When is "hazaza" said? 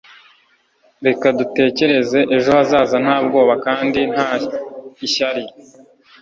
2.57-2.95